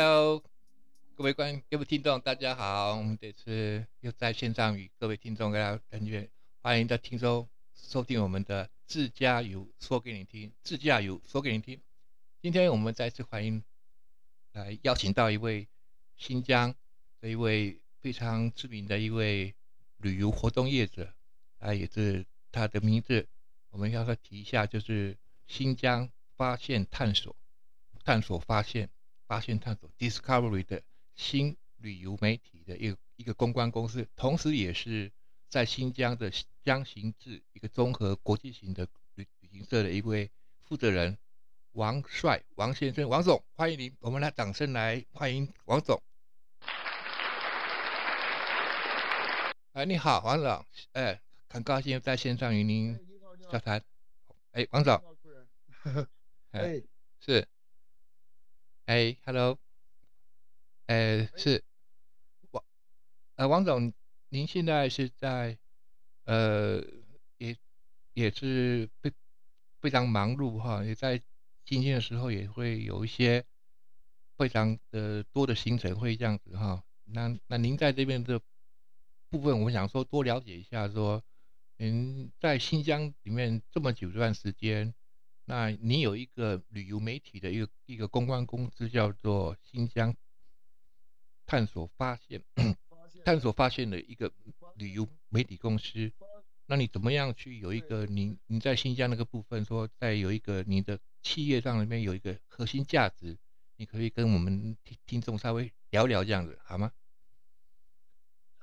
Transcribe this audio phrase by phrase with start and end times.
[0.00, 0.44] Hello，
[1.16, 6.30] 各位观各位听众，大家好，我们这次又在线上与各位听众跟大家人员
[6.62, 11.80] 欢迎的听众收听我们的自驾游说给你听，自驾游说给你听。
[12.40, 13.64] 今天我们再次欢迎
[14.52, 15.66] 来邀请到一位
[16.16, 16.72] 新疆
[17.20, 19.52] 的一位非常知名的一位
[19.96, 21.12] 旅游活动业者，
[21.58, 23.26] 啊，也是他的名字，
[23.70, 27.34] 我们要他提一下，就是新疆发现探索，
[28.04, 28.88] 探索发现。
[29.28, 30.82] 发现探索 Discovery 的
[31.14, 35.12] 新旅游媒体的一个一个公关公司，同时也是
[35.50, 36.32] 在新疆的
[36.64, 40.30] 江行志一个综合国际型的旅旅行社的一位
[40.64, 41.18] 负责人
[41.72, 46.02] 王帅王先生王总，欢迎您，我们来掌声来欢迎王总。
[49.72, 52.98] 哎，你好，王总，哎，很高兴在线上与您
[53.52, 53.84] 交谈。
[54.52, 54.98] 哎，王总，
[56.52, 56.82] 哎，
[57.20, 57.46] 是。
[58.88, 59.58] 哎，Hello，
[60.86, 61.62] 呃，是
[62.52, 62.64] 王，
[63.34, 63.92] 呃，王总，
[64.30, 65.58] 您现在是在，
[66.24, 66.82] 呃，
[67.36, 67.54] 也
[68.14, 69.12] 也是非
[69.78, 71.20] 非常忙碌哈，也在
[71.66, 73.44] 今天的时候也会有一些
[74.38, 76.82] 非常的多的行程会这样子哈。
[77.04, 78.40] 那那您在这边的
[79.28, 81.22] 部分，我想说多了解一下，说
[81.76, 84.94] 您在新疆里面这么久一段时间。
[85.48, 90.14] 那你有一个旅游媒体的一个一个公关公司，叫做新疆
[91.46, 92.44] 探索发现，
[93.24, 94.30] 探索发现的一个
[94.74, 96.12] 旅游媒体公司。
[96.66, 103.38] 那你怎么样去有一个你你在新疆那个部分，说在有一个你的企业上里面有一个核心价值，
[103.76, 106.92] 你可以跟我们听听众稍微聊聊这样子，好吗？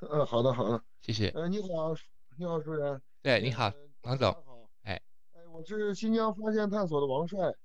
[0.02, 1.30] 嗯，好的，好的，谢谢。
[1.30, 1.96] 呃，你好，
[2.38, 3.02] 你好，主任。
[3.24, 4.55] 对，你好，王总。
[5.56, 7.56] 我是新疆发现探索的王帅，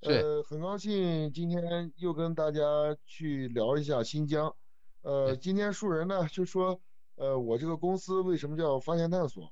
[0.00, 2.60] 呃，很高兴今天又跟大家
[3.06, 4.54] 去聊一下新疆。
[5.00, 6.78] 呃，今天树人呢就说，
[7.14, 9.50] 呃，我这个公司为什么叫发现探索？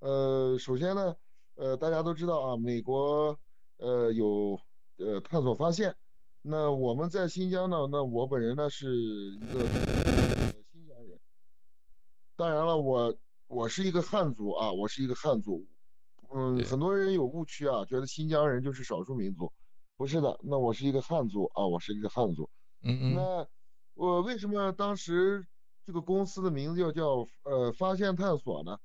[0.00, 1.14] 呃，首先呢，
[1.54, 3.38] 呃，大家都知道啊，美国
[3.76, 4.58] 呃有
[4.96, 5.94] 呃探索发现，
[6.42, 9.60] 那我们在新疆呢，那我本人呢是一个
[10.72, 11.20] 新疆人，
[12.34, 13.14] 当然了，我
[13.46, 15.64] 我是一个汉族啊，我是一个汉族。
[16.34, 19.52] 嗯，很多人有误区啊，觉得新疆人就是少数民族，
[19.96, 20.38] 不是的。
[20.42, 22.48] 那我是一个汉族啊，我是一个汉族。
[22.82, 23.14] 嗯嗯。
[23.14, 23.46] 那
[23.94, 25.46] 我为什么当时
[25.84, 28.78] 这个公司的名字要叫呃发现探索呢？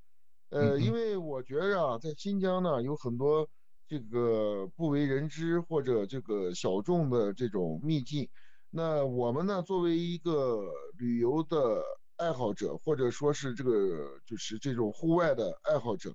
[0.50, 3.48] 呃，因为我觉着啊，在新疆呢有很多
[3.88, 8.28] 这个不为人知或者这个小众的这种秘境。
[8.70, 10.60] 那我们呢，作为一个
[10.98, 11.82] 旅游的
[12.18, 16.14] 爱好者，或者说是这个就是这种户外的爱好者。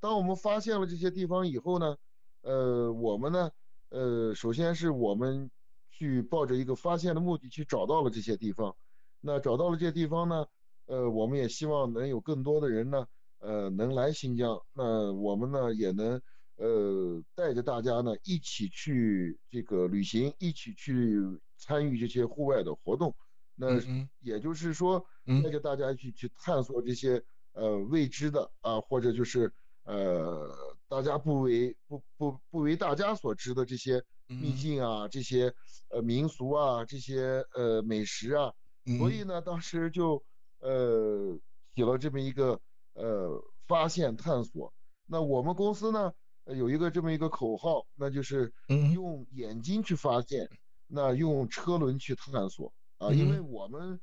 [0.00, 1.96] 当我们发现了这些地方以后呢，
[2.42, 3.50] 呃，我们呢，
[3.88, 5.50] 呃，首先是我们
[5.90, 8.76] 去抱着一个发现的目的去找到了这些地方，
[9.20, 10.46] 那找到了这些地方呢，
[10.86, 13.08] 呃，我们也希望能有更多的人呢，
[13.40, 16.22] 呃，能来新疆，那我们呢也能，
[16.54, 21.20] 呃，带着大家呢一起去这个旅行，一起去
[21.56, 23.16] 参与这些户外的活动，
[23.56, 23.66] 那
[24.20, 25.04] 也就是说，
[25.42, 29.52] 带着大家去去探索这些呃未知的啊，或者就是。
[29.88, 30.46] 呃，
[30.86, 35.54] 大家不为不不不为大家所知的这些秘境啊，这些
[35.88, 38.52] 呃民俗啊，这些呃美食啊，
[38.98, 40.22] 所以呢，当时就
[40.60, 41.38] 呃
[41.74, 42.60] 起了这么一个
[42.92, 44.70] 呃发现探索。
[45.06, 46.12] 那我们公司呢
[46.44, 48.52] 有一个这么一个口号，那就是
[48.92, 50.50] 用眼睛去发现，
[50.86, 53.98] 那用车轮去探索啊，因为我们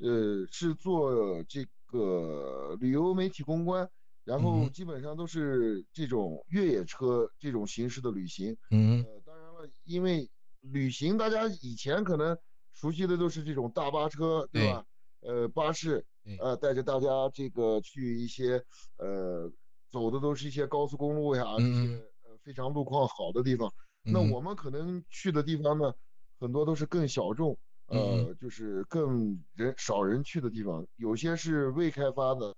[0.00, 3.88] 呃是做这个旅游媒体公关。
[4.28, 8.54] 然后基本上都是这种越野车这种形式的旅行。
[8.70, 10.28] 嗯，呃，当然了，因为
[10.60, 12.36] 旅行大家以前可能
[12.74, 14.84] 熟悉的都是这种大巴车，对吧？
[15.20, 16.04] 呃，巴士，
[16.38, 18.62] 呃，带着大家这个去一些
[18.98, 19.50] 呃
[19.90, 23.72] 走的都是一些高速公路呀，这些呃非常路况好的地方。
[24.02, 25.94] 那我们可能去的地方呢，
[26.38, 32.54] 很多都是更小众，呃，就是更人少人去的地方，有些是未开发的。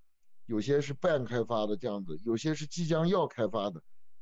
[0.50, 3.81] 有些是半开发的这样子，有些是即将要开发的，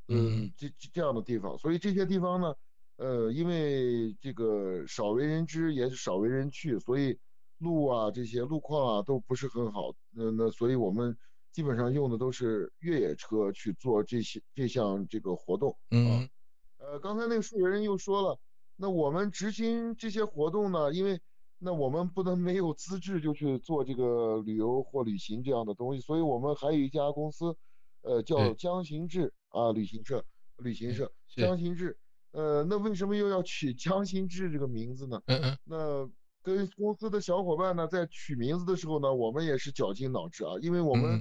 [0.08, 2.54] 嗯，这这样的地方，所以这些地方呢，
[2.96, 7.19] 呃，因为这个少为人知，也少为人去，所以
[7.56, 11.16] 路啊这些路况啊都不是很好，那那所以我们
[11.50, 16.28] 基本上用的都是越野车去做这些这项这个活动，嗯，
[16.76, 18.38] 呃，刚才那个树人又说了，
[18.76, 21.19] 那我们执行这些活动呢，因为。
[21.58, 27.56] 那我们不能没有资质就去做这个旅游或旅行这样的东西，所以我们还有一家公司，
[28.02, 30.25] 呃，叫江行志啊旅行社，
[30.58, 31.99] 旅行社江行志，
[32.31, 35.20] 呃，那为什么又要取江行志这个名字呢？
[35.26, 35.58] 嗯嗯。
[35.64, 36.10] 那
[36.43, 41.16] 跟公司的小伙伴呢，在取名字的时候呢，我们也是绞尽脑汁啊，因为我们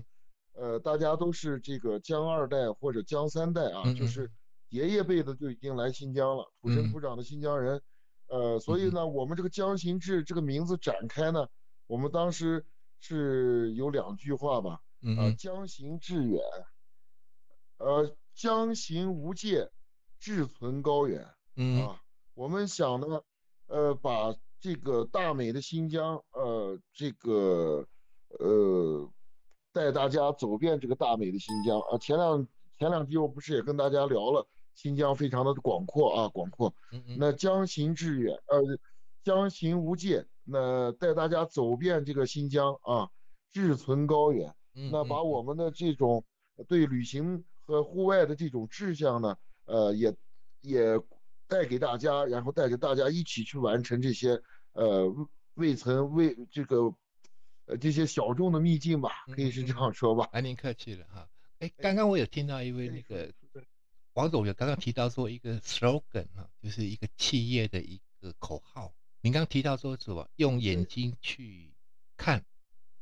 [0.53, 4.31] 嗯呃大家都是这个江二代或者江三代啊，嗯就是
[4.69, 6.91] 爷爷辈的就已经来新疆了，土生嗯。
[6.91, 7.81] 土长的新疆人，
[8.27, 11.47] 呃，所以嗯呢，我们这个江行志这个名字展开呢，
[11.87, 12.65] 我们当时
[12.99, 16.41] 是有两句话吧，啊，嗯嗯将行志远，
[17.77, 19.69] 呃，江行无界，
[20.19, 21.27] 志存高远。
[21.55, 22.01] 嗯啊，
[22.33, 23.21] 我们想呢，
[23.67, 27.87] 呃，把这个大美的新疆，呃，这个，
[28.39, 29.09] 呃，
[29.71, 31.97] 带大家走遍这个大美的新疆啊。
[31.97, 32.47] 前两
[32.77, 34.47] 前两集我不是也跟大家聊了，
[34.77, 36.71] 新疆非常的广阔啊，广阔。
[37.17, 38.61] 那将行致远，呃，
[39.23, 43.09] 将行无界，那带大家走遍这个新疆啊，
[43.51, 44.53] 志存高远。
[44.75, 46.23] 嗯，那把我们的这种
[46.67, 49.35] 对旅行和户外的这种志向呢，
[49.65, 50.15] 呃，也
[50.61, 50.83] 也
[51.47, 54.39] 带给大家，然后带着大家一起去完成这些
[54.73, 55.11] 呃
[55.55, 56.93] 未曾未这个
[57.65, 60.29] 呃这些小众的秘境吧，可以是这样说吧。
[60.31, 61.27] 啊，您客气了哈。
[61.57, 63.33] 哎，刚刚我有听到一位那个
[64.17, 68.91] 王总有刚刚提到说一个 slogan 啊，就是一个企业的一个口号。
[69.21, 70.27] 您刚提到说什么？
[70.37, 71.75] 用眼睛去
[72.17, 72.43] 看，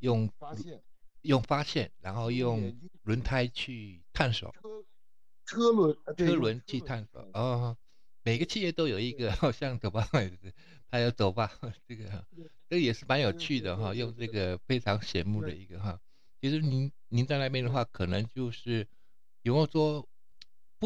[0.00, 0.82] 用发现。
[1.22, 4.84] 用发现，然后用轮胎去探索，车
[5.46, 7.26] 车轮车轮去探索。
[7.32, 7.78] 哦，
[8.22, 10.06] 每个企业都有一个，好像走吧，
[10.90, 11.50] 他要走吧，
[11.88, 12.26] 这个
[12.68, 15.98] 这个也是蛮有趣的哈，用这个非常醒目的一个哈。
[16.42, 18.86] 其实您您在那边的话，可能就是
[19.40, 20.06] 有没有说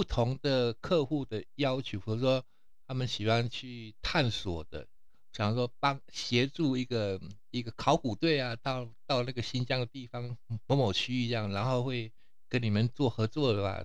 [0.01, 2.43] 不同的客户的要求，或者说
[2.87, 4.89] 他们喜欢去探索的，
[5.31, 7.21] 想说帮协助一个
[7.51, 12.11] 一个考古队啊，到到那个新疆的地方某某区域这样，然后会
[12.49, 13.85] 跟你们做合作的吧，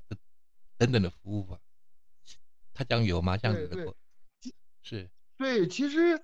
[0.77, 1.59] 等等的服务吧。
[2.73, 3.35] 他讲有吗？
[3.35, 3.94] 这样子
[4.81, 6.23] 是对，其实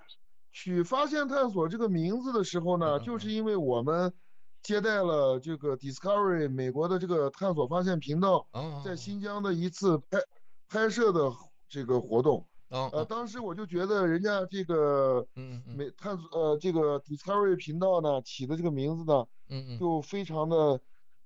[0.54, 4.14] 取“发现探索”这个名字的时候呢，就是因为我们
[4.64, 10.20] 接待了这个 Discovery 美国的这个探索发现频道哦，在新疆的一次拍
[10.70, 11.32] 拍摄的
[11.68, 12.46] 这个活动。
[12.70, 15.28] 哦呃，当时我就觉得人家这个
[15.66, 19.80] 美探索呃这个 Discovery 频道呢起的这个名字呢，嗯嗯。
[19.80, 20.56] 就非常的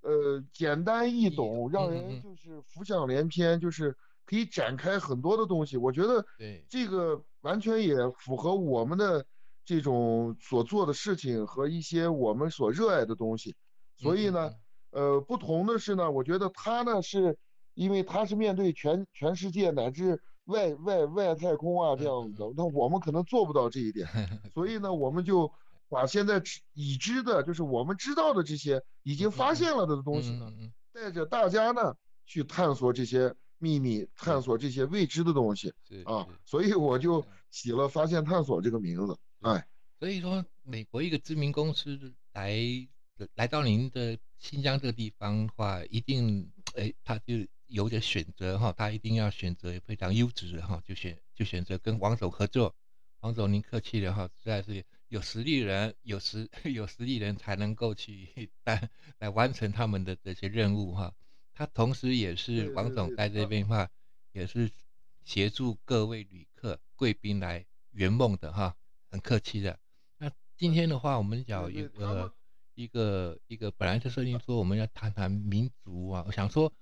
[0.02, 2.22] 呃简单易懂，让人嗯。
[2.24, 3.96] 就是浮想联翩，就是
[4.26, 5.78] 可以展开很多的东西。
[5.78, 6.26] 我觉得
[6.68, 9.24] 这个完全也符合我们的
[9.66, 13.56] 这种所做的事情和一些我们所热爱的东西。
[13.98, 14.52] 所以呢，
[14.92, 17.38] 呃，不同的是呢，我觉得他呢是
[17.74, 24.08] 因为他是面对全全世界乃至外外外太空啊这样子的，那我们可能做不到这一点。
[24.54, 25.52] 所以呢，我们就
[25.90, 26.42] 把现在
[26.74, 30.52] 已知的，就是我们知道的这些已经发现了的东西呢，
[30.94, 31.96] 带着大家呢
[32.26, 39.18] 去探索这些秘密，探索这些未知的东西是啊，所以我就起了“发现探索”这个名字。
[39.46, 39.68] 哎，
[40.00, 42.58] 所以说，美国一个知名公司来
[43.36, 52.76] 来到您的新疆这个地方的话，一定哎，他就有点选择哈，他一定要选择非常优质的哈，就选就选择跟王总合作。
[53.20, 58.90] 王总您客气了哈，实在是有实力人，有实 有实力人才能够去来
[59.20, 61.14] 来完成他们的这些任务哈。
[61.54, 63.88] 他同时也是对对对王总在这边的话，
[64.32, 64.72] 也是
[65.24, 68.76] 协助各位旅客贵宾来圆梦的哈，
[69.16, 69.80] 很客气的。
[70.18, 72.34] 那今天的话，我们讲有对对他们呃
[72.74, 76.74] 一个一个本来就设定说我们要谈谈民族啊，我想说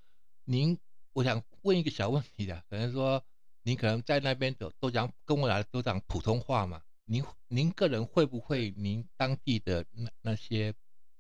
[0.46, 0.80] 您，
[1.14, 3.24] 我想问一个小问题的，可能说
[3.62, 10.74] 您可能在那边都都讲跟我来都讲普通话嘛，您您个人会不会您当地的那那些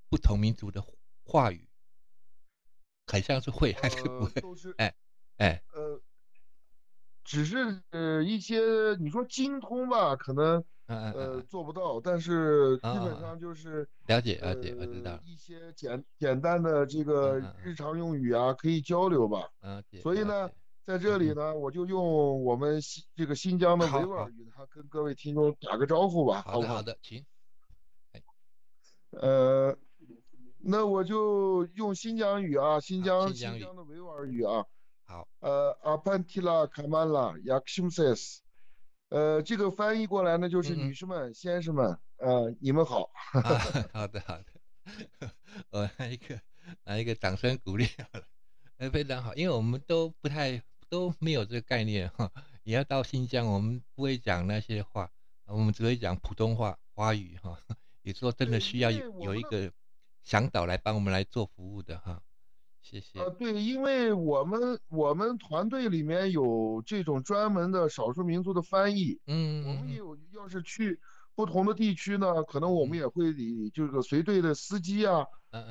[0.09, 0.83] 不同民族的
[1.25, 1.69] 话语，
[3.05, 4.73] 很像是会还是不呃，会？
[4.77, 4.95] 哎
[5.37, 6.01] 哎，呃，
[7.23, 8.61] 只是呃一些
[8.99, 19.49] 你说精通吧，可能呃嗯，做不到，但是基啊本上就是了解了解，我知道呃，一些简简单的这个日常用语啊，可以交流吧。
[19.61, 19.83] 嗯。
[20.01, 20.49] 所以呢，
[20.85, 26.81] 在这里呢，我就用我们新这个新疆的好好维吾尔语，哈，跟各位听众打个招呼吧，不好好的好？
[26.81, 27.25] 的，请。
[29.11, 29.77] 呃，
[30.59, 34.65] 那我就用新疆语啊，新疆新疆语新疆的维吾尔语啊，
[35.05, 38.41] 好，呃，阿潘提拉卡曼拉雅克什姆塞斯，
[39.09, 43.09] 呃，这个翻译过来呢，就是女士们、先生们，呃，你们好。
[43.33, 43.41] 啊，
[43.93, 45.31] 好的好的，
[45.69, 46.39] 我来一个
[46.85, 48.25] 来一个掌声鼓励好了，
[48.77, 52.31] 呃，非常好，因为我们都不太都没有这个概念哈，
[52.63, 55.11] 也要到新疆，我们不会讲那些话，
[55.45, 57.59] 我们只会讲普通话华语哈，
[58.01, 59.71] 有时候真的需要有一个
[60.23, 62.23] 向导来帮我们来做服务的哈。
[62.83, 63.19] 谢谢。
[63.19, 70.99] 呃，对，因为我们我们团队里面有这种专门的少数民族的翻译，嗯我们也有，要是去
[71.33, 72.99] 不同的地区呢，可能我们嗯。
[72.99, 75.25] 也会以这个随队的司机啊，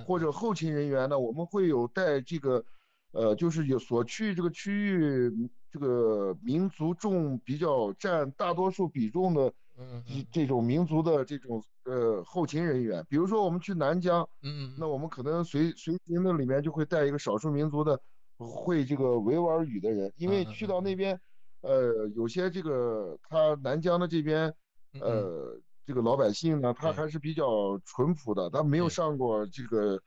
[0.07, 2.65] 或者后勤人员呢，我们会有带这个，
[3.13, 14.23] 呃，就是有所去这个区域这个民族众比较占大多数比重的嗯嗯这这种民族的这种呃后勤人员，比如说我们去南疆。
[14.43, 18.01] 嗯嗯那我们可能随随行的里面就会带一个少数民族的
[18.39, 21.21] 会这个维吾尔语的人，因为去到那边，
[21.61, 24.53] 呃，有些这个他南疆的这边，
[25.01, 30.01] 呃，这个老百姓呢，他还是比较淳朴的，他没有上过这个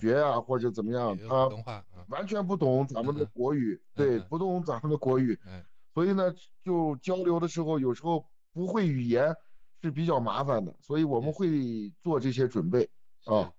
[0.00, 1.48] 学啊或者怎么样，他
[2.08, 4.26] 完全不懂咱们的国语，嗯对，嗯。
[4.28, 6.32] 不懂咱们的国语，嗯所以呢，
[6.62, 9.36] 就交流的时候有时候不会语言
[9.82, 12.88] 是比较麻烦的，所以我们会做这些准备
[13.22, 13.52] 是啊。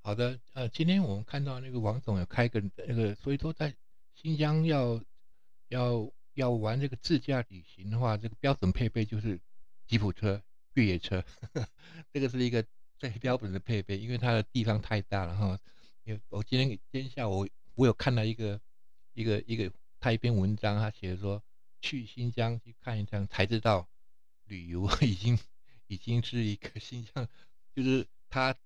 [0.00, 3.74] 好的，呃，今天我们看到那个王总有开个那个，所以说在
[4.14, 5.02] 新疆要
[5.68, 9.40] 要要玩这个自驾旅行的话，这个标准配备就是
[9.88, 10.40] 吉普车、
[10.74, 11.24] 越野车，
[12.12, 12.64] 这个是一个
[12.98, 15.58] 最标准的配备，因为它的地方太大了哈。
[16.04, 17.44] 因为我今天今天下午
[17.74, 18.60] 我有看到一个
[19.12, 21.42] 一个一个他一篇文章，他写的说
[21.80, 23.88] 去新疆去看一趟才知道
[24.46, 25.38] 旅游已经
[25.86, 27.28] 已经是一个新疆，
[27.74, 28.56] 就是他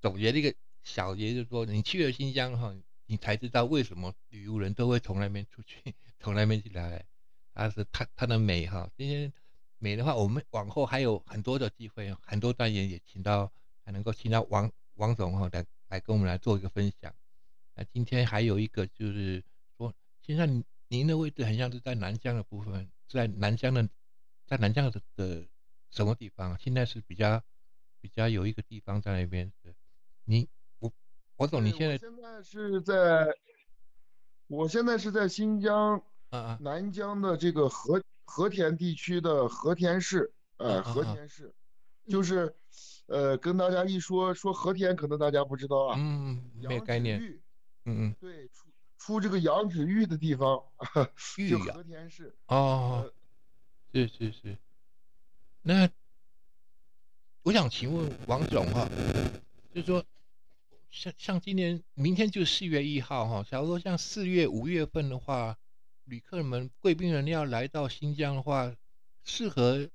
[0.00, 2.74] 总结了一个小结，就是说你去了新疆哈，
[3.06, 5.80] 你才知道为什么旅游人都会从那边出去，
[6.20, 7.04] 从那边进来。
[7.56, 9.32] 它是它它的美哈，今天
[9.78, 13.52] 美的话，我们往后还有很多的机会，很多单元也请到，
[13.84, 17.14] 还能够请到王王总哈来来跟我们来做一个分享。
[17.76, 19.44] 那今天还有一个就是
[19.76, 23.88] 说，现在您您的位置很像是在南疆的部分，在南疆的，
[24.46, 25.46] 在南疆的的
[25.90, 26.58] 什么地方？
[26.58, 27.42] 现在是比较
[28.00, 29.74] 比较有一个地方在那边是，
[30.24, 30.48] 你
[30.78, 30.92] 我
[31.36, 33.26] 我总，你，现在我现在是在，
[34.46, 36.58] 我现在是在新疆啊啊。
[36.60, 41.54] 南疆的这个和和田地区的和田市，呃，啊啊啊，和田市，
[42.08, 42.54] 就，是，
[43.06, 47.20] 呃，跟大家一说说和田，可能大家不知道啊，嗯，没有概念，
[47.84, 50.62] 嗯嗯，对，出出这个羊脂玉的地方，
[51.48, 53.14] 就和田市，哦，呃，
[53.94, 54.58] 是是是，
[55.62, 55.88] 那
[57.44, 58.90] 我想请问王总哈，
[59.72, 60.04] 就是说，
[60.90, 65.56] 像像今年明天就是四月一号哈，假如说像四月五月份的话，
[66.06, 68.74] 旅客们贵宾人要来到新疆的话，
[69.22, 69.88] 适合，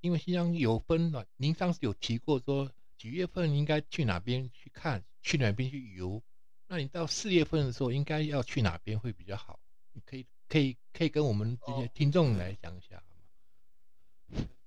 [0.00, 6.20] 因为新疆有分了，您上次有提过说几月份应该去哪边去看，去哪边去游，
[6.66, 9.60] 那你到四月份的时候应该要去哪边会比较好？
[9.92, 11.88] 你可以可以可以跟我们这些哦。
[11.94, 12.75] 听众来讲？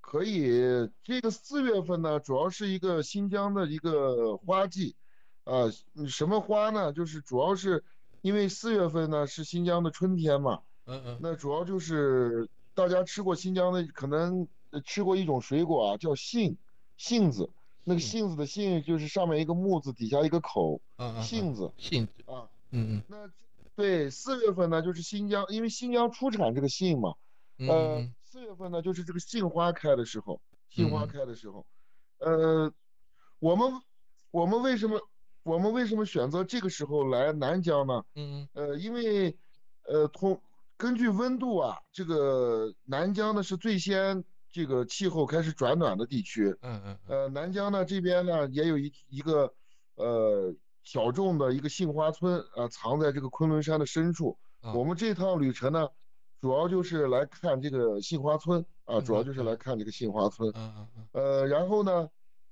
[0.09, 4.95] 可以，这个四月份呢，主要是一个新疆的一个花季，
[5.43, 6.91] 啊，嗯什么花呢？
[6.91, 7.83] 就是主要是
[8.21, 16.57] 因为四月份呢是新疆的春天嘛，嗯嗯那主要就是大家吃过新疆的，可能呃吃过一种水果啊，叫杏，
[16.97, 17.47] 杏子，
[17.83, 22.49] 那个杏杏子的杏就是上面一个木字，底下一个口，嗯杏子杏子，啊。
[22.71, 23.31] 嗯嗯那
[23.75, 27.13] 对，四月份呢就是新疆，因为新疆出产这个杏嘛。
[27.59, 31.65] 嗯四月份呢，就是这个杏花开的时候，杏花嗯开的时候，
[32.19, 32.71] 呃，
[33.39, 33.81] 我们
[34.29, 35.01] 我们为什么
[35.41, 38.03] 我们为什么选择这个时候来南疆呢？
[38.13, 39.35] 嗯呃，因为
[39.87, 40.39] 呃，通
[40.77, 46.55] 根据温度啊，这个南疆呢是最先这个气候开始转暖的地区。
[46.61, 49.51] 嗯嗯嗯呃，南疆呢这边呢也有一一个
[49.95, 54.37] 呃小众的一个杏花村啊、呃藏在这个昆仑山的深处。
[54.61, 55.89] 嗯，我们这趟旅程呢，
[56.41, 60.51] 主要就是来看这个杏花村啊，主要就是来，看这个杏花村。
[60.55, 62.09] 嗯嗯嗯呃，然后呢，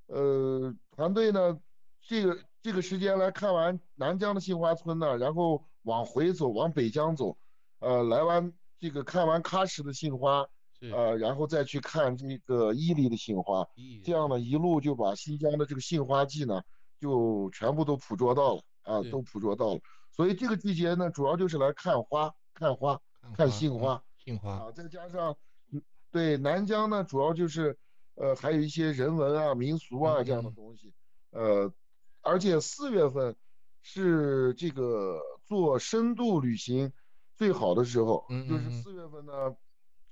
[0.08, 1.58] 呃，团队呢，
[2.02, 7.38] 这个这个时间来看完南疆的杏花村呢，然后往回走，往北疆走，
[7.80, 10.46] 呃，来完这个看完喀什的杏花，
[10.92, 13.66] 呃，然后再去看这个伊犁的杏花，
[14.04, 16.62] 这样呢，一路就把新疆的这个杏花季呢，
[17.00, 19.80] 就全部都捕捉到了啊，都捕捉到了。
[20.12, 23.00] 所以这个季节呢，主要就是来看花，看花，
[23.34, 25.38] 看杏花杏花，啊，再加上，
[25.72, 25.82] 嗯，
[26.12, 27.78] 对，南疆呢，主要就是，
[28.16, 30.54] 呃，还有一些人文啊、民俗嗯啊这样的嗯。
[30.54, 30.94] 东西，
[31.32, 31.74] 呃，
[32.22, 33.36] 而且四月份
[33.82, 36.92] 是这个做深度旅行
[37.36, 39.56] 最好的时候，嗯就是四月份呢，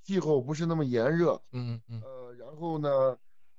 [0.04, 2.02] 气候不是那么炎热，嗯嗯。
[2.02, 3.18] 呃，然后呢，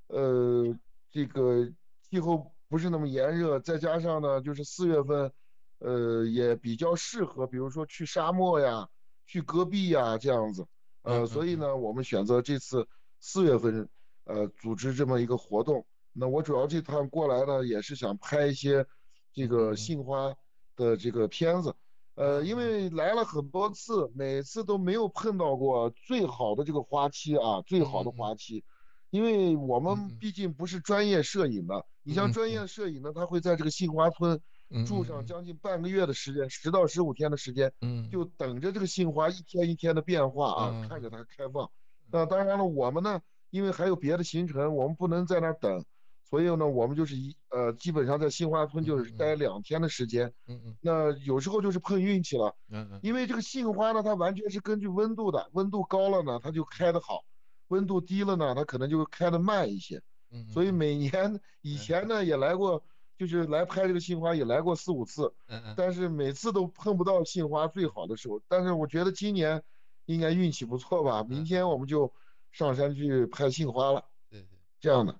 [0.08, 0.78] 呃，
[1.10, 1.70] 这个
[2.02, 5.32] 气候不是那么炎热，再加上呢，就是四月份，
[5.78, 8.88] 呃，也比较适合，比如说去沙漠呀、
[9.26, 10.66] 去戈壁呀这样子，
[11.02, 12.86] 呃，所以呢，我们选择这次
[13.20, 13.88] 四月份，
[14.24, 15.84] 呃，组织这么一个活动。
[16.12, 18.86] 那我主要这趟过来呢，也是想拍一些
[19.32, 19.76] 这嗯个嗯。
[19.76, 20.34] 杏花，
[20.76, 21.74] 的这个片子，
[22.14, 28.62] 呃，因啊为来了很多次，每次都没有碰到过最好的这个花期啊，最好的花期，
[29.10, 34.40] 因为我们毕竟不是专业摄影的，你像专业摄影呢，他会在这个杏花村
[34.86, 35.26] 住上嗯。
[35.26, 38.10] 将近半个月的时间，十到十五天的时间，嗯。
[38.10, 40.88] 就等着这个杏花一天一天的变化啊，嗯。
[40.88, 41.70] 看着它开放。
[42.10, 43.20] 那当然了，我们呢，
[43.50, 45.84] 因为还有别的行程，我们不能在那儿等，
[46.22, 50.32] 所以呢，我们就是一呃，基本上在杏花村就是待两天的时间。
[50.46, 50.76] 嗯嗯。
[50.80, 53.00] 那有时候就是碰运气了，嗯嗯。
[53.02, 57.24] 因为这个杏花呢，它完全是根据温度的，温度高了呢，它就开得好；
[57.68, 60.00] 温度低了呢，它可能就开得慢一些。
[60.30, 62.82] 嗯，所以每年以前呢也来过，
[63.16, 68.40] 就是来拍这个杏花也来过四五次，嗯嗯但是每次都碰不到杏花最好的时候。
[68.48, 69.62] 但是我觉得今年
[70.04, 72.12] 应该运气不错吧，明天我们就
[72.52, 74.58] 上山去拍杏花了，对对。
[74.78, 75.18] 这样的。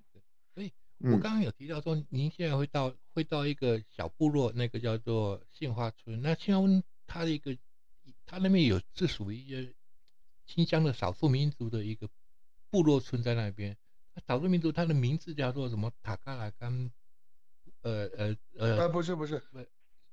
[0.55, 6.21] 所以我嗯刚刚有提到说，您现在会到会到一个小部落，那个叫做杏花村。
[6.21, 7.57] 那杏花村它的一个，
[8.27, 9.75] 它那边有是属于一些
[10.45, 12.09] 新疆的少数民族的一个
[12.71, 13.77] 部落村在那边。
[14.27, 15.93] 少数民族它的名字叫做什么？
[16.03, 16.91] 塔嘎拉干，
[17.87, 19.41] 呃呃呃，呃，不是不是，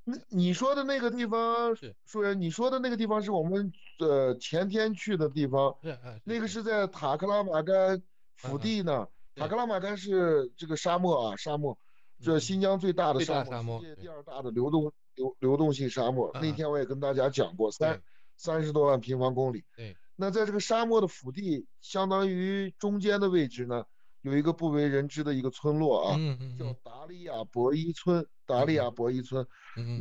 [0.06, 5.76] 那你说的那个地方是，树人，你说的那个地方是我们呃前天去的地方，
[6.24, 8.04] 那个是在塔克拉玛干
[8.36, 9.08] 腹地呢。
[9.36, 11.76] 塔克拉玛干是这个沙漠啊，沙漠，
[12.22, 16.30] 这新疆最大的沙沙漠世界第二大的流动流流动性沙漠。
[16.36, 18.00] 嗯那天我也跟大家讲过，三
[18.38, 19.64] 三十多万平方公里。
[19.76, 23.86] 对，那在这个沙漠的腹地，相当于中间的位置呢，
[24.24, 26.18] 有一个不为人知的一个村落啊，
[26.58, 28.26] 叫达利亚博伊村。
[28.46, 29.48] 达利亚博伊村，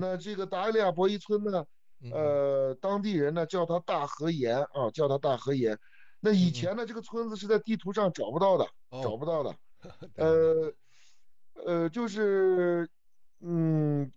[0.00, 1.64] 那这个达利亚博伊村呢，
[2.00, 5.78] 嗯呃，当地人呢叫它大河沿啊，叫它大河沿。
[6.18, 9.54] 那以嗯前呢，这个村子是在地图上找不到的，找哦，不到的。
[10.16, 10.72] 呃，
[11.64, 12.88] 呃，就是，
[13.40, 14.12] 嗯，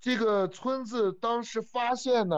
[0.00, 2.36] 这个村子当时发现呢，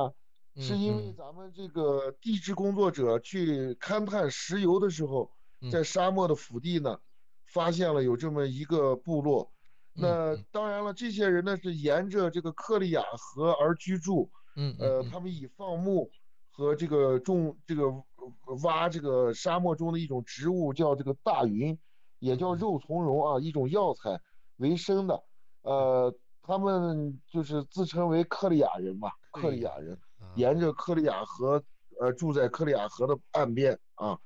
[0.56, 6.98] 是嗯因为嗯咱们这个地质工作者去勘探石油的时候，嗯在沙漠的腹地呢，
[7.46, 9.50] 发现了有这么一个部落。
[9.96, 16.10] 那嗯当然了，这些人呢是沿着这个克里亚河而居住，嗯呃，嗯他们以放牧
[16.50, 21.78] 和这个种这个呃挖这个沙漠中的一种植物叫这个大云，
[22.18, 24.20] 也叫肉苁蓉啊，一种药材
[24.56, 25.22] 为生的。
[25.62, 31.62] 呃，他们就是自称为克里亚人嘛，克里亚人，啊沿着克里亚河，
[32.00, 34.18] 呃，住在克里亚河的岸边啊。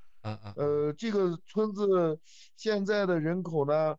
[0.56, 2.18] 呃，这个村子
[2.56, 3.96] 现在的人口呢，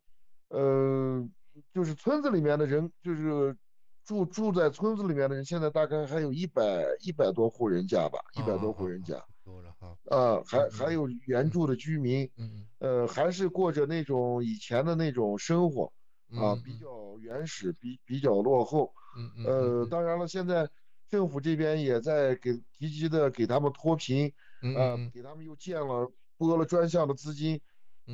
[0.50, 1.28] 呃，
[1.74, 3.56] 就是村子里面的人，就是
[4.04, 15.86] 住住在村子里面的人，现在大概还有一百一百多户人家吧，一百多户人家，多了哈，啊，还嗯还有原住的居民，嗯呃，还是过着那种以前的那种生活
[16.32, 16.64] 啊，嗯。
[16.64, 18.94] 比较原始，比比较落后。
[19.18, 20.70] 嗯嗯呃，当然了，现在
[21.10, 27.62] 政府这边也在给积极的给他们脱贫，嗯呃嗯，给他们又建了拨了专项的资金，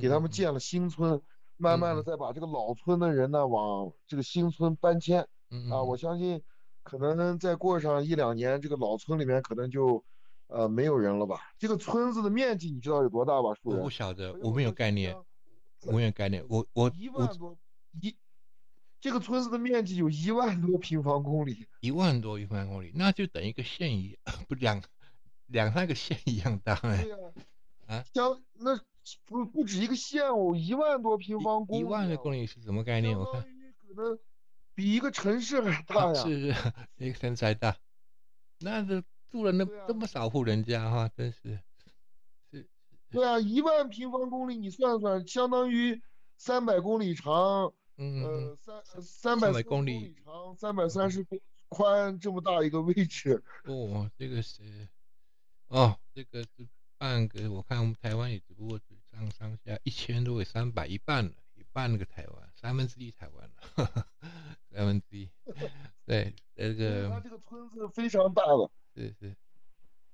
[0.01, 1.21] 给他们建了新村，
[1.57, 6.41] 慢慢的再把这个老村的人呢往这个新村搬迁嗯啊，我相信
[6.83, 10.03] 可能再过上一两年，这个老村里面可能就
[10.47, 11.39] 呃没有人了吧？
[11.57, 13.49] 这个村子的面积你知道有多大吧？
[13.63, 13.89] 我不？
[13.89, 15.15] 晓得，我没有概念，
[15.85, 17.57] 我没有概念，我我我一万多
[18.01, 18.15] 一，
[18.99, 21.67] 这个村子的面积有一万多平方公里。
[21.79, 24.81] 一万多平方公里，那就等于一个县一 不两
[25.47, 27.17] 两三个县一样大哎对，呀、
[27.87, 28.79] 啊相那
[29.25, 33.17] 不不止一个县哦，一万多平方公里、啊，一万个公里是什么概念？
[33.17, 34.17] 我看可能
[34.73, 36.23] 比一个城市还大啊 呀。
[36.23, 37.77] 是是一个城市还大，
[38.59, 41.59] 那这住了那这么少户人家哈，真是
[42.49, 42.67] 是
[43.11, 46.01] 对啊，一万平方公里，你算算，相当于
[46.37, 53.43] 三百公里长，嗯三三百公公里长，三百三十公宽，这么大一个位置。
[53.65, 54.63] 哦，这个是
[55.67, 64.07] 哦，这个是半个，我看我们台湾也只不过只上上下一千多个，三百一半了，一半那个台湾，三分之一台湾了，
[64.71, 65.29] 三分之一，
[66.05, 68.71] 对，这个它这个村子非常大了。
[68.95, 69.35] 是是，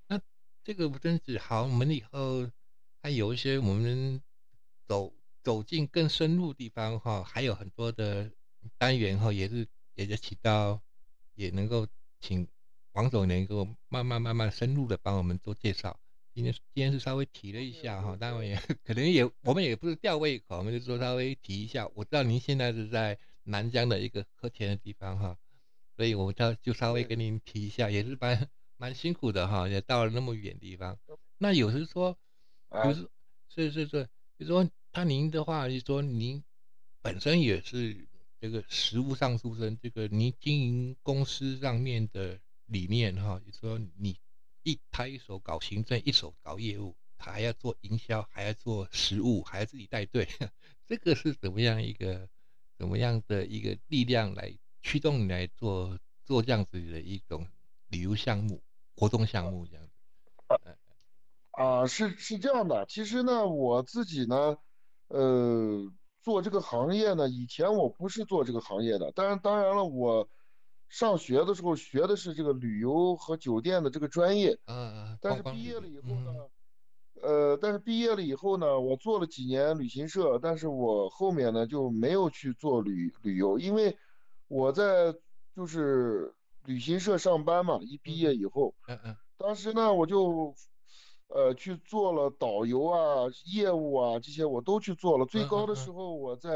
[0.07, 0.19] 那
[0.63, 2.49] 这个真是好，我们以后
[3.01, 4.21] 还有一些我们
[4.87, 8.31] 走走进更深入地方哈，还有很多的
[8.77, 10.81] 单元哈，也是也是起到
[11.35, 11.85] 也能够
[12.19, 12.47] 请
[12.93, 15.99] 王总能够慢慢慢慢深入的帮我们做介绍。
[16.33, 21.89] 今天今天是稍微提了一下哈，当然也 可能也我们也不是吊胃口，我们就说稍微提一下。
[21.93, 25.37] 我知道您现在是在南疆的一个和田的地方哈，
[25.95, 30.97] 所以我就就稍微跟您提一下，也是蛮蛮辛苦的哈，也到了那么远地方。
[31.37, 32.17] 那有时说，
[32.69, 33.09] 哎有时
[33.47, 36.43] 是是是，就说他您的话，就说您
[37.01, 38.07] 本身也是
[38.39, 42.39] 这个实务上出身，这个您经营公司上面的
[42.71, 44.17] 理念哈，就说你
[44.63, 50.27] 一他一手搞行政，一手搞业务，他还要做营销，还要做实务，还要自己带队，
[50.87, 52.29] 这个是怎么样一个
[52.77, 57.45] 怎么样的一个力量来驱动你来做做这样子的一种
[57.89, 58.63] 旅游项目、
[58.95, 59.91] 活动项目这样子？
[61.51, 64.57] 啊，是是这样的，其实呢，我自己呢，
[65.07, 70.29] 呃，做这个行业呢，以前我不是做这个行业的，当然当然了，我
[70.91, 76.31] 上学的时候学的是这个旅游和酒店的这个专业，嗯嗯，但是毕业了以后呢，
[77.21, 83.97] 呃，但是毕业了以后呢，我做了几年旅行社，但是我后面呢就没有去做旅旅游，因为
[84.47, 85.15] 我在
[85.55, 90.53] 就是旅行社上班嘛，一毕业以后，嗯嗯，当时呢我就。
[91.33, 95.25] 呃，去做了导游啊、业务啊这些我都去做了。
[95.25, 96.49] 最高的时候，我在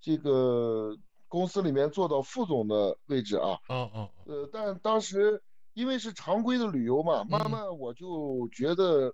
[0.00, 0.96] 这个
[1.34, 3.58] 公司里面做到副总的位置啊。
[3.68, 4.08] 嗯嗯。
[4.26, 5.42] 呃，但当时
[5.72, 9.12] 因为是常规的旅游嘛，慢慢我就觉得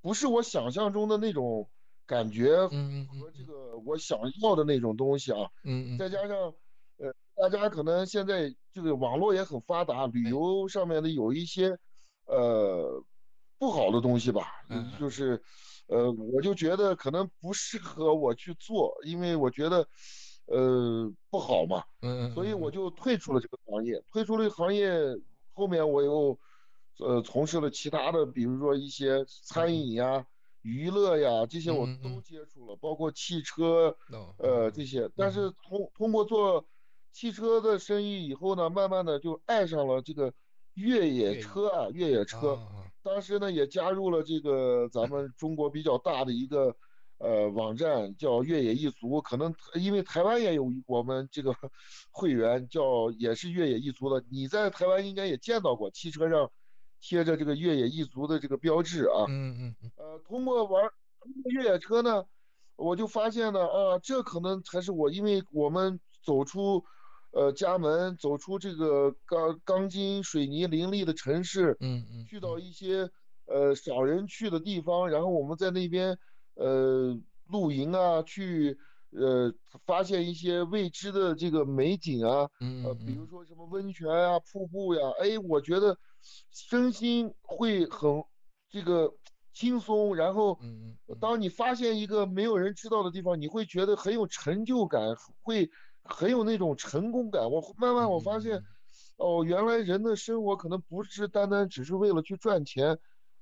[0.00, 1.68] 不是我想象中的那种
[2.06, 5.50] 感觉和这个我想要的那种东西啊。
[5.64, 5.98] 嗯嗯。
[5.98, 6.36] 再加上
[6.96, 11.76] 呃，大家可能现在这个网络也很发达，旅游上面的有一些
[12.26, 13.04] 呃。
[13.60, 14.46] 不好的东西吧，
[14.98, 15.38] 就是，
[15.86, 19.86] 呃，我就觉得可能不适合我去做，因为我觉得，
[20.50, 24.02] 呃，不好嘛，嗯所以我就退出了这个行业。
[24.10, 24.90] 退出了行业，
[25.52, 26.38] 后面我又，
[26.98, 30.26] 呃，从事了其他的，比如说一些餐饮呀、
[30.62, 33.96] 娱乐呀这些我都接触了，包括汽车，
[34.38, 35.08] 呃，这些。
[35.16, 36.66] 但是通通过做
[37.12, 40.34] 汽车的生意以后呢，慢慢的就爱上了这个
[40.74, 42.58] 越野车啊，越野车。
[43.02, 46.76] 当时呢，也加入了这个咱们中国比较大的一个
[47.20, 49.22] 呃网站，叫越野一族。
[49.22, 51.54] 可能因为台湾也有我们这个
[52.10, 54.24] 会员，叫也是越野一族的。
[54.30, 56.50] 你在台湾应该也见到过，汽车上
[57.00, 59.26] 贴着这个越野一族的这个标志啊。
[59.28, 59.92] 嗯嗯嗯。
[59.96, 60.90] 呃，通过玩
[61.44, 62.24] 越野车呢，
[62.74, 66.84] 我就发现呢，啊，这可能才是我，因为我们走出。
[67.32, 73.08] 呃，家门走出这个钢钢筋水泥林立的城市，嗯嗯，去到一些
[73.46, 76.18] 呃少人去的地方，然后我们在那边
[76.60, 77.18] 呃
[77.48, 78.78] 露营啊，去
[79.10, 79.52] 呃
[79.84, 82.48] 发现一些未知的这个美景啊，
[82.84, 85.98] 呃，比如说什么温泉啊、瀑布呀，哎，我觉得
[86.52, 88.22] 身心会很
[88.68, 89.12] 这个
[89.52, 90.58] 轻松，然后，
[91.20, 95.70] 当你发现一个没有人知道的地方，你会觉得很有成就感，会。
[96.02, 97.50] 很有那种成功感。
[97.50, 98.64] 我慢慢我发现，
[99.18, 102.98] 哦，原来人的生活可能不是单单只是为了去赚钱，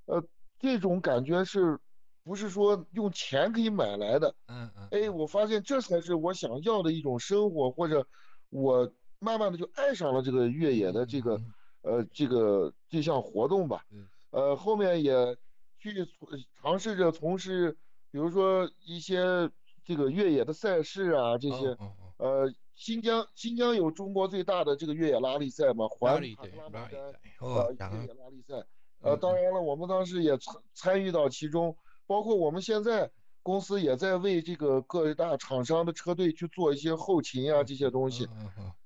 [0.07, 0.23] 呃，
[0.59, 1.79] 这种感觉是，
[2.23, 4.35] 不是说用钱可以买来的。
[4.47, 4.89] 嗯嗯。
[4.91, 8.07] 哎，我发现这才是我想要的一种生活，或者
[8.51, 11.41] 我慢慢的就爱上了这个越野的这个，
[11.83, 13.85] 呃，这个这项活动吧。
[13.91, 14.07] 嗯。
[14.31, 15.37] 呃，后面也
[15.79, 16.07] 去
[16.61, 17.77] 尝试着从事，
[18.11, 19.51] 比如说一些
[19.85, 21.77] 这个越野的赛事啊，这些。
[22.19, 26.99] 呃，新疆新疆有中国最大的这个越野拉力赛嘛，环塔克拉力赛
[27.41, 28.67] 呃越野拉力赛。
[29.01, 31.77] 呃，当然了，我们当时也参参与到其中，
[32.09, 33.09] 包括我们现在
[33.43, 38.27] 公司也在为这个各大厂商的车队去做一些后勤啊这些东西。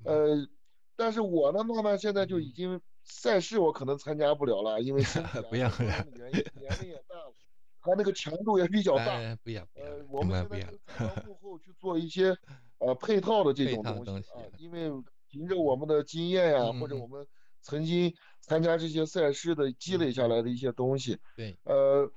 [0.05, 0.47] 呃，
[0.95, 7.35] 但是我呢，慢慢现在就已经赛事我可能参加不了了，因为身体 不要原因，年龄也大了，
[7.81, 9.17] 他那个强度也比较大。
[9.43, 9.87] 不要不要。
[9.87, 12.37] 呃，我们现在就在幕后去做一些。
[12.83, 14.91] 呃，配套的这种东西啊，因为
[15.29, 17.25] 凭着我们的经验呀，或者我们
[17.61, 22.11] 曾经参加这些赛事的积累下来的一些东西，对，呃，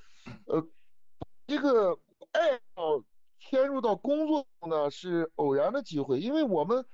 [0.47, 0.67] 呃，这
[1.73, 1.97] 个
[2.31, 3.03] 爱好
[3.39, 6.85] 迁入到工作呢是偶然的机会，因为我们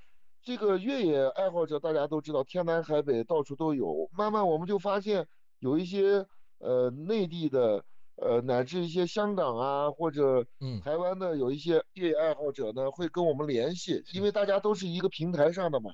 [0.42, 5.28] 这个越野爱好者大家都知道，天南海北到处都有，慢慢我们就发现
[5.60, 6.26] 有一些
[6.60, 7.84] 呃内地的。
[8.18, 10.46] 呃，乃至一些香港啊，或者
[10.84, 15.92] 台湾的有一些越野爱好者呢，会跟我们联系，因为大家都是一个平台上的嘛，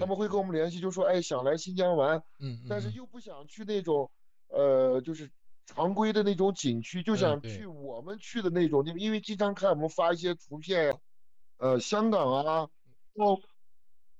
[0.00, 4.10] 他们会跟我们联系，就说，哎，想来新疆玩，嗯，但是又不想去那种，
[4.48, 5.30] 呃，就是
[5.68, 10.98] 常规的那种景区，就想去我们去的那种地方，因为经常看我们发一些图片，
[11.58, 12.68] 呃，香港啊，
[13.18, 13.40] 澳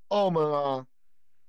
[0.08, 0.86] 澳门啊，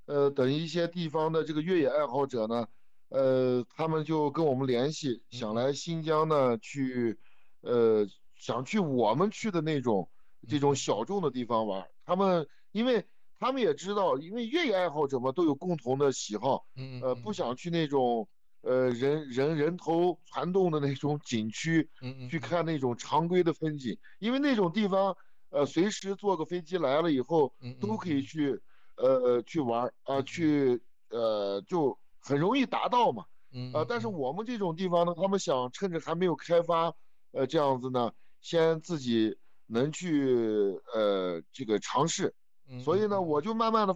[0.06, 2.68] 呃等一些地方的这个越野爱好者呢。
[3.10, 7.18] 呃，他们就跟我们联系，想来新疆呢去，
[7.62, 10.08] 呃，想去我们去的那种
[10.48, 11.90] 这种小众的地方玩。
[12.06, 13.04] 他们因为
[13.40, 16.68] 他们也知道，因为越野爱好者嘛都有共同的喜好，
[17.02, 18.30] 呃，不想去那种
[18.62, 21.90] 呃人人人头攒动的那种景区，
[22.30, 25.16] 去看那种常规的风景，因为那种地方
[25.50, 28.62] 呃，随时坐个飞机来了以后，都可以去
[28.96, 33.26] 呃去玩啊，去呃就很容易达到嘛。
[33.52, 33.72] 嗯。
[33.74, 36.94] 啊，但是我们这种地方呢，他们想趁着还没有开发，
[37.32, 42.36] 呃，这样子呢，先自己能去呃这个尝试。
[42.84, 43.96] 所以呢，我就慢慢的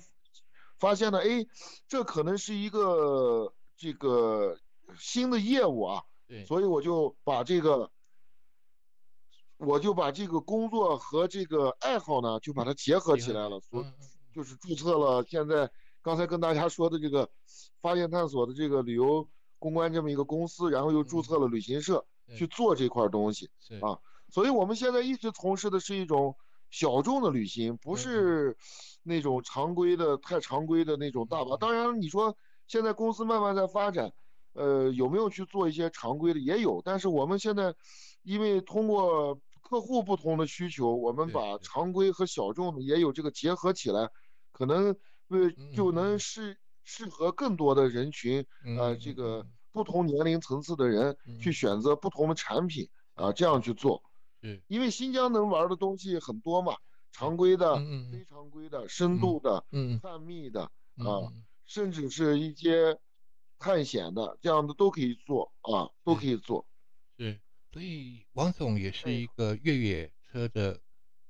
[0.79, 1.45] 发现了，哎，
[1.87, 4.57] 这可能是一个这个
[4.97, 6.03] 新的业务啊。
[6.27, 6.45] 对。
[6.45, 7.89] 所以我就把这个。
[9.57, 13.85] 我就把这个工作和这个爱好呢，就把它结合起来了，所
[14.33, 15.23] 就是注册了。
[15.29, 17.29] 现在刚才跟大家说的这个
[17.79, 19.25] 发现探索的这个旅游
[19.59, 22.05] 公关这么一个公司，然后又注册了旅行社
[22.35, 23.97] 去做这块东西啊。
[24.27, 26.35] 所以我们现在一直从事的是一种
[26.69, 28.57] 小众的旅行，不是
[29.01, 31.55] 那种常规的太常规的那种大巴。
[31.55, 32.35] 当然，你说
[32.67, 34.11] 现在公司慢慢在发展，
[34.53, 37.73] 呃，有没有去做一些常规的也有，但是我们现在
[38.23, 39.39] 因为通过。
[39.65, 44.09] 客户不同的需求，我们把常规和小众的也有这个结合起来，
[44.51, 44.95] 可能
[45.29, 48.45] 为就能适适合更多的人群，
[48.77, 54.03] 呃，这个不同年龄层次的人去选择不同的产品啊，这样去做。
[54.67, 56.75] 因为新疆能玩的东西很多嘛，
[57.11, 57.77] 常规的、
[58.11, 59.65] 非常规的、深度的、
[60.01, 60.63] 探秘的
[60.97, 61.31] 啊，
[61.65, 62.99] 甚至是一些
[63.59, 66.65] 探险的，这样的都可以做啊，都可以做。
[67.17, 67.39] 是。
[67.71, 70.79] 所以王总也是一个越野车的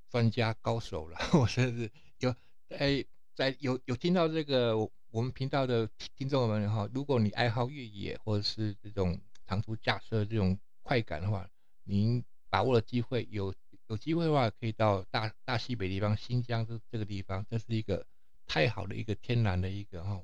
[0.10, 1.18] 专家高手了。
[1.40, 2.36] 我甚至有
[2.68, 4.78] 在在有有听到这个
[5.10, 11.50] 我们频道的听众们哈，如果你爱好越野或者是这种长途驾车这种快感的话，
[11.86, 13.56] 您把握了机会，有
[13.88, 18.06] 有机会的话可以到大大西北地方新疆这这个地方，这是一个
[18.46, 20.22] 太好的一个天然的一个哈，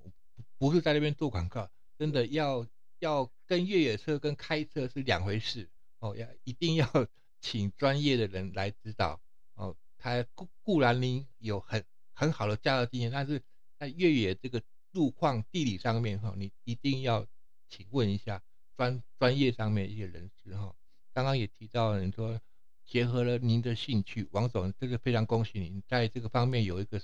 [0.57, 2.65] 不是在那边做广告，真的要
[2.99, 5.69] 要跟越野车跟开车是两回事。
[5.99, 6.87] 哦，要一定要
[7.41, 9.19] 请专业的人来指导
[9.55, 9.75] 哦。
[9.97, 13.41] 他固固然您有很很好的驾照经验，但是
[13.77, 17.27] 在越野这个路况地理上面哈，你一定要
[17.67, 18.41] 请问一下
[18.77, 20.73] 专专业上面一些人士哈。
[21.13, 22.39] 刚刚也提到了，你说
[22.85, 27.01] 结合了您的兴趣，王总，这个非常恭喜您在这个方面有一个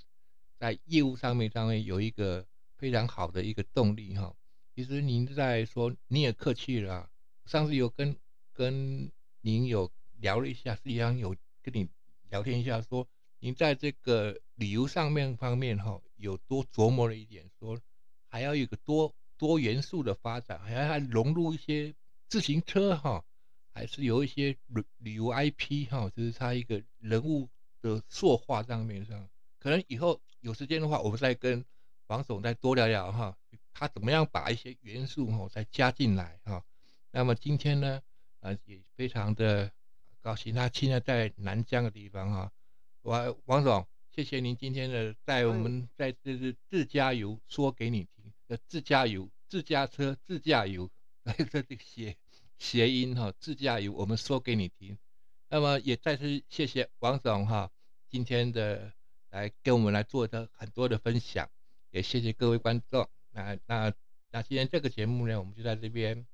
[0.59, 2.45] 在业务上面上面有一个
[2.77, 4.35] 非常好的一个动力哈。
[4.75, 7.09] 其实您在说你也客气了，
[7.45, 8.15] 上次有跟。
[8.57, 9.91] 跟您有
[10.21, 11.89] 聊了一下，实际上有跟你
[12.29, 13.05] 聊天一下，说
[13.39, 17.77] 您在这个旅游上面方面哈，有多琢磨了一点，说
[18.29, 21.93] 还要有个多多元素的发展，还要融入一些
[22.29, 23.25] 自行车哈，
[23.73, 27.49] 还是有一些旅旅游 IP 哈，就是他一个人物
[27.81, 29.27] 的塑化上面上，
[29.59, 31.65] 可能以后有时间的话，我们再跟
[32.05, 33.35] 王总再多聊聊哈，
[33.73, 36.63] 他怎么样把一些元素哈再加进来哈。
[37.09, 37.99] 那么今天呢？
[38.41, 39.71] 啊，也非常的
[40.21, 40.53] 高兴。
[40.53, 42.51] 他现在在南疆的地方哈，
[43.01, 50.91] 王王总，谢谢您今天的带我们在这是自驾游说给你听的自驾游、自驾车、自驾游，
[51.25, 52.15] 这这个谐
[52.59, 54.95] 谐音哈，自驾游我们说给你听。
[55.49, 57.71] 那么也再次谢谢王总哈，
[58.07, 58.93] 今天的
[59.35, 61.49] 来跟我们来做的很多的分享，
[61.91, 63.09] 也谢谢各位观众。
[63.31, 63.93] 那那
[64.31, 66.25] 那今天这个节目呢，我们就在这边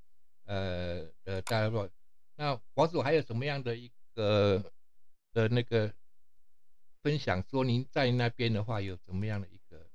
[0.45, 1.89] 呃呃大家说。
[2.35, 4.71] 那王总还有什么样的一个
[5.33, 5.91] 的那个
[7.01, 7.43] 分享？
[7.49, 9.87] 说您在那边的话有什么样的一个？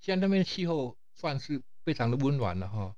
[0.00, 2.96] 现在那边气候算是非常的温暖了哈，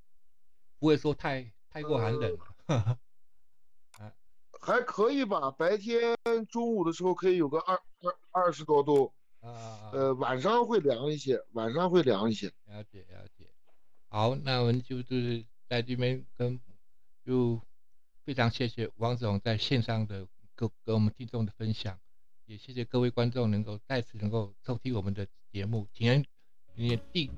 [0.78, 2.46] 不会说太太过寒冷了。
[3.98, 4.12] 啊，
[4.60, 5.50] 还可以吧。
[5.50, 6.16] 白天
[6.48, 12.46] 中午的时候可以有个二二二十多度啊，呃，晚上会凉一些，晚上会凉一些。
[12.66, 13.48] 了解了解。
[14.08, 16.60] 好，那我们就是在这边跟
[17.24, 17.60] 就。
[18.22, 20.24] 非常谢谢王总在线上的
[20.54, 21.98] 跟跟我们听众的分享，
[22.44, 26.24] 也谢谢各位观众能够再次能够收听我们的节目，请
[26.76, 27.28] 你订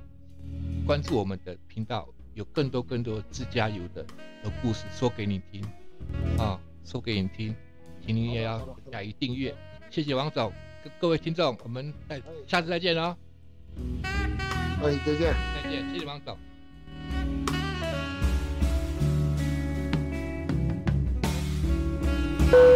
[0.85, 4.03] 关注我们的频道，有更多更多自驾游的
[4.43, 5.65] 的故事说给你听
[6.37, 7.57] 啊，说给你听，
[8.05, 9.57] 请您也要加以订阅。
[9.89, 13.17] 谢谢王总，各各位听众，我们再下次再见喽。
[14.83, 16.37] 哎，再见，再见，谢谢王总。